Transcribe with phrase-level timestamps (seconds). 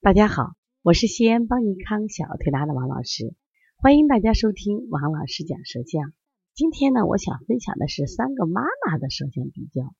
[0.00, 0.52] 大家好，
[0.82, 3.34] 我是西安邦尼康小儿推拿的王老师，
[3.78, 6.12] 欢迎大家收听王老师讲舌象。
[6.54, 9.92] 今天呢，我想分享的是三个妈妈的舌象比较。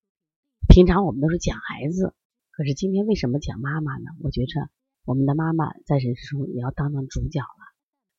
[0.68, 2.14] 平常我们都是讲孩子，
[2.52, 4.04] 可是今天为什么讲妈妈呢？
[4.22, 4.70] 我觉着
[5.04, 7.64] 我们的妈妈在人生中也要当当主角了，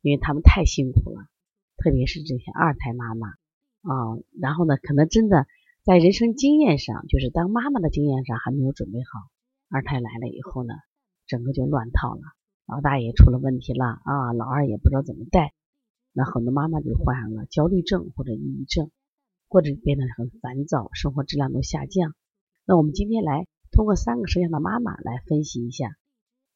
[0.01, 1.27] 因为他们太辛苦了，
[1.77, 4.19] 特别是这些二胎妈妈啊。
[4.37, 5.47] 然后呢，可能真的
[5.83, 9.31] 在人生经验上，就是当妈妈的经验上还没有准备好，
[9.69, 10.73] 二胎来了以后呢。
[11.29, 12.21] 整个就乱套了，
[12.65, 15.53] 老大也出了问题了啊，老二也不知道怎么带，
[16.11, 18.89] 那很多妈妈就患上了焦虑症或者抑郁症，
[19.47, 22.15] 或者变得很烦躁，生活质量都下降。
[22.65, 25.95] 那我们今天来通过三个摄像的妈妈来分析一下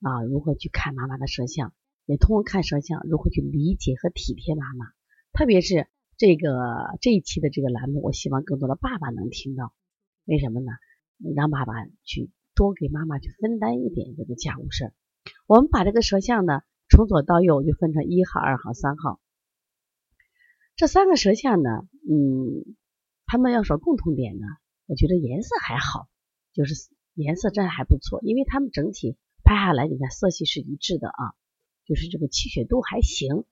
[0.01, 1.71] 啊，如何去看妈妈的摄像，
[2.07, 4.87] 也通过看摄像如何去理解和体贴妈妈。
[5.33, 5.87] 特别是
[6.17, 9.71] 这个这一期的这个栏目，我希望更多的爸爸能听到，
[10.25, 10.71] 为什么呢？
[11.35, 12.31] 让爸爸去。
[12.55, 14.93] 多给妈妈去分担一点这个家务事儿。
[15.47, 19.19] 我们把这个舌象呢，从左到右就分成一号、二号、三号。
[20.75, 21.69] 这三个舌象呢，
[22.09, 22.75] 嗯，
[23.25, 24.45] 他们要说共同点呢，
[24.87, 26.07] 我觉得颜色还好，
[26.51, 26.73] 就是
[27.13, 31.33] 颜色真还不错，因为他们整体拍下来，你看色系是一致的啊，
[31.85, 33.45] 就是这个气血都还行。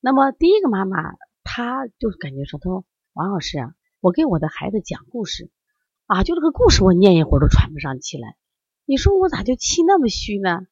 [0.00, 0.96] 那么第一个妈妈，
[1.42, 5.50] 她就感觉说，她说王老师啊，我给我的孩子讲故事
[6.10, 8.34] 啊，就这个故事我念一会儿都喘不上气来。
[8.84, 10.66] 你说我咋就气那么虚呢？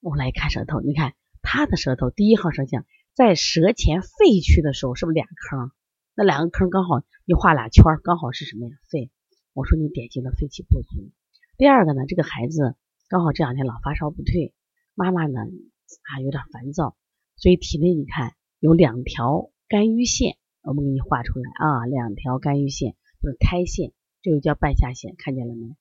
[0.00, 5.70] 我来看舌头，你看他的舌头第一号舌象在舌前肺区的时候，是不是两坑？
[6.16, 8.72] 那两个坑刚好你画俩圈，刚好是什么呀？
[8.90, 9.12] 肺。
[9.52, 11.12] 我说你典型的肺气不足。
[11.56, 12.74] 第二个呢，这个孩子
[13.08, 14.52] 刚好这两天老发烧不退，
[14.96, 16.96] 妈妈呢啊有点烦躁，
[17.36, 25.76] 所以体内你看有两条肝郁线，我们给你画出来啊，两条肝郁线就是胎线，这个叫半下线，看见了没？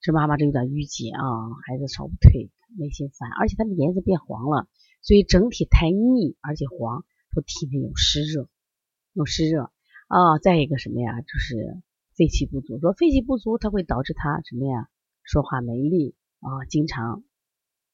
[0.00, 1.20] 这妈妈这有点郁结啊，
[1.66, 4.66] 孩子烧不退，内心烦，而且他的颜色变黄了，
[5.02, 7.04] 所以整体太腻，而且黄，
[7.34, 8.48] 说体内有湿热，
[9.12, 9.70] 有湿热
[10.08, 10.38] 啊。
[10.38, 11.82] 再一个什么呀，就是
[12.16, 12.80] 肺气不足。
[12.80, 14.88] 说肺气不足，它会导致他什么呀，
[15.22, 17.22] 说话没力啊，经常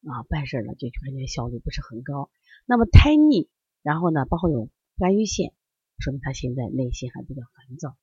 [0.07, 2.31] 啊办事了就感觉效率不是很高。
[2.65, 3.49] 那么胎腻，
[3.83, 5.53] 然后呢，包括有肝郁线，
[5.99, 7.97] 说明他现在内心还比较烦躁。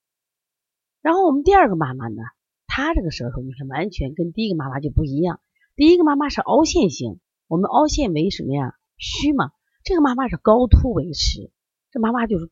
[1.04, 2.22] 然后我们第二个妈妈呢？
[2.66, 5.38] 她这个舌头，你看完全跟第一个妈妈就不一样。
[5.76, 8.74] 第一个妈妈是凹陷型，我们凹陷为什么呀？
[8.96, 9.52] 虚嘛。
[9.82, 11.52] 这个妈妈是高凸为实，
[11.90, 12.50] 这妈妈就是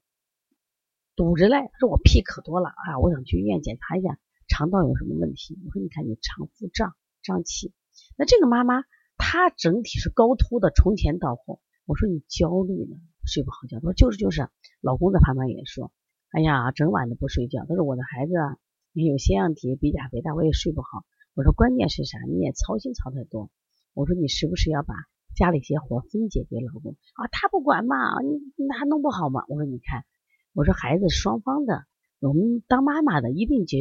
[1.17, 1.57] 堵着嘞。
[1.73, 4.19] 她说我屁可多了啊，我想去医院检查一下
[4.49, 5.59] 肠道有什么问题。
[5.65, 7.73] 我说你看你肠腹胀胀气，
[8.19, 8.85] 那这个妈妈
[9.17, 11.63] 她整体是高凸的，从前到后。
[11.87, 13.79] 我说你焦虑呢，睡不好觉。
[13.79, 14.47] 她说就是就是，
[14.83, 15.91] 老公在旁边也说，
[16.33, 17.65] 哎呀，整晚的不睡觉。
[17.69, 18.57] 他说我的孩子啊。
[18.95, 21.07] 你有腺样体、鼻甲肥大，我也睡不好。
[21.33, 22.19] 我说关键是啥？
[22.29, 23.49] 你也操心操太多。
[23.95, 24.93] 我说你是不是要把
[25.35, 27.25] 家里些活分解给老公啊？
[27.33, 29.47] 他不管嘛，你那还弄不好吗？
[29.49, 30.05] 我说你看，
[30.53, 31.87] 我说孩子双方的，
[32.21, 33.79] 我们当妈妈的一定就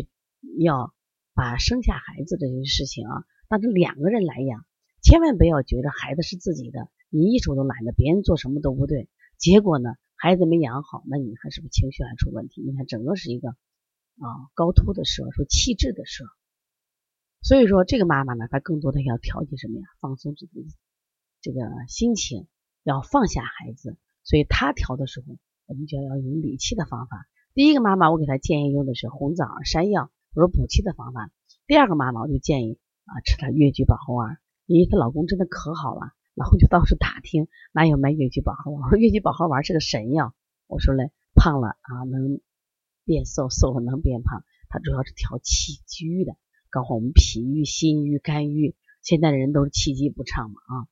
[0.58, 0.94] 要
[1.34, 4.64] 把生下孩子这些事情啊，当成两个人来养，
[5.02, 9.10] 千万不要觉得孩子是自己的，你一手都揽着，别人做什么都不对。
[9.38, 9.90] 结果呢，
[10.22, 12.62] 孩子没养好，那你看是不是情绪还出问题？
[12.62, 13.56] 你看整个是一个。
[14.20, 16.26] 啊，高凸的舌，说气滞的舌，
[17.42, 19.86] 所以说这个妈妈呢，她更多的要调节什么呀？
[20.00, 20.68] 放松自己
[21.42, 22.46] 这个心情，
[22.84, 27.26] 要放下孩子，所以她调的时候，我们就要用理气的方法。
[27.56, 31.32] 第一个妈妈，我给她建议用的是红枣、山药，我说补气的方法。
[31.66, 38.84] 第二个妈妈，我就建议啊，吃点越橘保和丸，因为她老公真的可好了，然后就到处打听哪有卖越橘保和丸。
[38.84, 40.34] 我说越橘保和丸是个神药，
[40.68, 42.40] 我说嘞，胖了啊能。
[43.04, 46.38] 变瘦，瘦了能变胖，它主要是调气机的，
[46.70, 48.76] 搞好我们脾郁、心郁、肝郁。
[49.02, 50.86] 现在的人都是气机不畅嘛啊，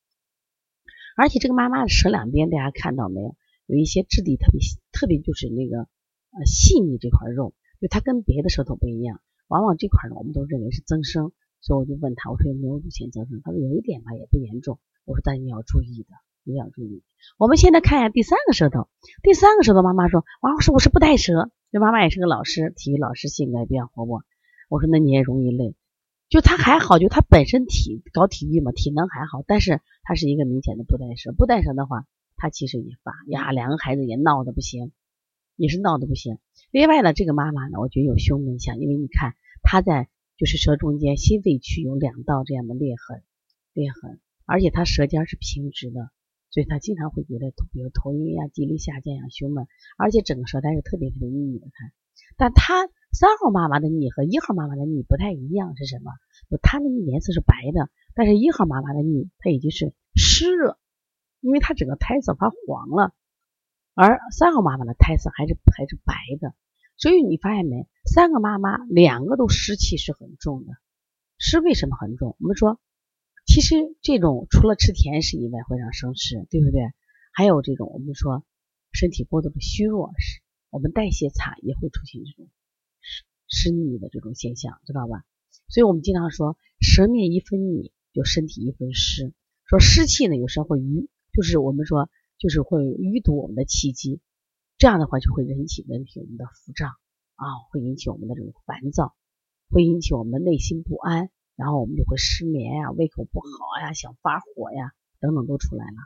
[1.15, 3.35] 而且这个妈妈的舌两边，大家看到没有？
[3.67, 4.59] 有一些质地特别
[4.91, 9.21] 特别，就是那个呃细腻这块肉，就它跟别的舌头不一样。
[9.47, 13.39] 往往这块呢，我们都认为是增生，所以我就问他，我说有没有乳腺增生？
[13.43, 14.79] 他说有一点吧，也不严重。
[15.09, 16.09] 我说但你要注意的。
[16.45, 17.03] 一定要注意。
[17.37, 18.87] 我们现在看一下第三个舌头。
[19.21, 24.23] 第三个舌头，妈妈说：“王老师，我是不带舌。”这妈妈也是个老师，体育老师，性格也比较活泼。
[24.67, 25.75] 我说：“那你也容易累。”
[26.29, 29.43] 就他还好，就他本身体搞体育嘛，体能还好。
[29.45, 31.33] 但是他是一个明显的不带舌。
[31.33, 34.91] 不带舌的话，他其实也发呀，两个孩子也闹得不行，
[35.55, 36.39] 也是闹得不行。
[36.71, 40.07] 另外呢，这个妈妈呢，我觉得有胸闷象，因为你看她在
[40.37, 43.21] 就是舌中间心肺区有两道这样的裂痕，
[43.73, 46.09] 裂痕，而且他舌尖是平直的。
[46.51, 49.67] 所以他经常会觉得，比如头晕呀、记忆力下降呀、胸闷，
[49.99, 51.67] 而且整个舌苔是特别特别腻的。
[51.71, 51.91] 看，
[52.37, 56.11] 但他三号妈妈的腻和一号妈妈的腻不太一样，是什么？
[56.49, 60.79] 就它那个颜色是白的，但是一号妈妈的腻，它已经是湿热，
[61.39, 63.13] 因为它整个胎色发黄了，
[63.93, 66.55] 而三号妈妈的胎色还是还是白的。
[66.97, 67.87] 所以你发现没？
[68.11, 70.73] 三个妈妈两个都湿气是很重的。
[71.37, 72.35] 湿为什么很重？
[72.39, 72.79] 我们说，
[73.49, 76.81] 其实这种除了吃甜食以外会让生湿，对不对？
[77.33, 78.45] 还有这种我们说
[78.91, 82.47] 身体过度的虚弱，是我们代谢差也会出现这种
[83.01, 85.25] 湿湿腻的这种现象，知道吧？
[85.67, 89.33] 所以我们经常说，舌面一分腻，就身体一分湿。
[89.65, 92.07] 说湿气呢，有时候会淤，就是我们说
[92.37, 94.21] 就是会淤堵我们的气机。
[94.77, 96.91] 这样的话就会引起人体我们的腹胀
[97.33, 99.15] 啊，会引起我们的这种烦躁，
[99.71, 105.97] 会引起我们的内心不安，然后我们就会失眠呀、胃口不好呀、想发火呀等等都出来了。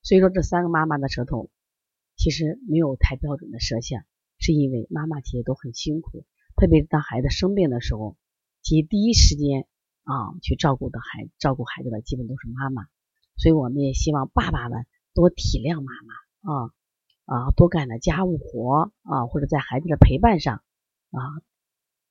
[0.00, 1.50] 所以说这三个妈妈的舌头
[2.16, 4.02] 其实没有太标准的舌象，
[4.38, 6.24] 是因为妈妈其实都很辛苦，
[6.56, 8.16] 特别是当孩子生病的时候，
[8.62, 9.66] 其实第一时间
[10.04, 12.86] 啊去照顾的孩照顾孩子的基本都是妈妈，
[13.36, 16.72] 所以我们也希望爸爸们多体谅妈妈啊。
[17.28, 20.62] 啊，多干点家务活啊，或者在孩子的陪伴上
[21.10, 21.20] 啊，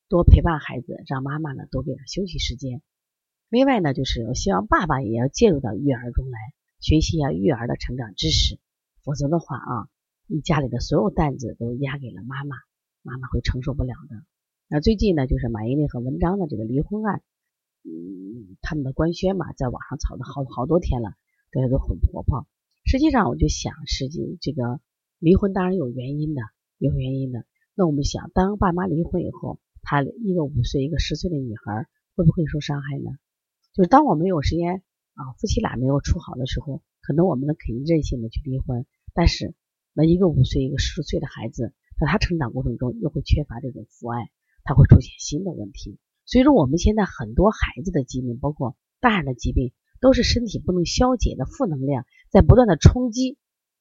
[0.09, 2.81] 多陪伴孩子，让妈妈呢多给他休息时间。
[3.49, 6.37] 另外呢，就是我希望爸爸也要介入到育儿中来，
[6.79, 8.59] 学习一下育儿的成长知识。
[9.03, 9.89] 否则的话啊，
[10.27, 12.55] 你家里的所有担子都压给了妈妈，
[13.03, 14.25] 妈妈会承受不了的。
[14.67, 17.21] 那最近呢，就是马伊琍和文章的这个离婚案，
[17.83, 21.13] 嗯，他们的官宣嘛，在网上吵的好好多天了，
[21.51, 22.47] 大家都很火爆。
[22.85, 24.79] 实际上，我就想，实际这个。
[25.19, 26.43] 离婚当然有原因的，
[26.77, 27.43] 有原因的。
[27.73, 33.11] 那我们想，当爸妈离婚以后，他一个五岁，一个十岁的女孩，会不会受伤害呢？
[33.71, 38.85] 就是当我们有时间啊，夫妻俩没有处好的时候，可能我们呢可以任性的去离婚。
[39.13, 39.55] 但是，
[39.93, 44.29] 那一个五岁，一个十岁的孩子，在他成长过程中又会缺乏这种父爱，
[44.65, 45.97] 他会出现新的问题。
[46.25, 53.37] 所以说，我们现在很多孩子的疾病，包括大人的疾病，都是身体不能消解的负能量在不断的冲击。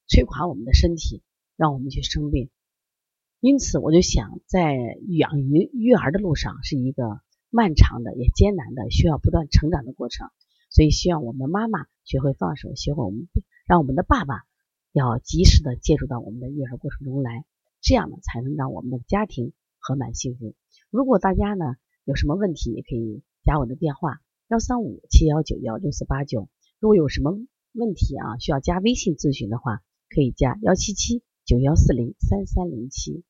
[0.09, 1.25] 摧垮我们的身体，
[1.57, 2.49] 让我们去生病。
[3.47, 4.75] 因此，我就想，在
[5.07, 10.29] 养育育儿的路上是一个漫长的、也艰难的，需要不断成长的过程。
[10.69, 13.29] 所以，希望我们妈妈学会放手，学会我们
[13.69, 14.43] 让我们的爸爸
[14.91, 17.45] 要及时的介入到我们的育儿过程中来，
[17.81, 20.57] 这样呢，才能让我们的家庭和满幸福。
[20.91, 24.19] 如果大家呢有什么问题，也可以加我的电话：
[24.49, 26.49] 幺三五七幺九幺六四八九。
[26.81, 27.31] 如果有什么
[27.75, 29.83] 问题啊，需要加微信咨询的话。
[30.09, 33.25] 可以加幺七七九幺四零三三零七。